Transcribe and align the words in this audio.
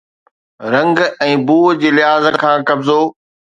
رنگ 0.73 0.97
۽ 1.27 1.29
بو 1.51 1.59
جي 1.85 1.89
لحاظ 1.99 2.25
کان 2.47 2.59
قبضو 2.73 3.01